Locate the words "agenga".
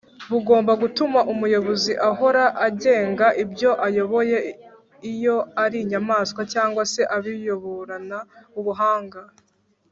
2.67-3.27